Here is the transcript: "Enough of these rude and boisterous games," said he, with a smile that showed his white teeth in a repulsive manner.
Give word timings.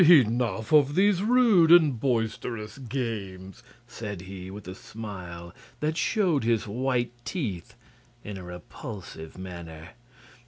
"Enough 0.01 0.71
of 0.73 0.95
these 0.95 1.21
rude 1.21 1.71
and 1.71 1.99
boisterous 1.99 2.79
games," 2.79 3.61
said 3.87 4.21
he, 4.21 4.49
with 4.49 4.67
a 4.67 4.73
smile 4.73 5.53
that 5.79 5.95
showed 5.95 6.43
his 6.43 6.65
white 6.67 7.11
teeth 7.23 7.75
in 8.23 8.35
a 8.35 8.43
repulsive 8.43 9.37
manner. 9.37 9.89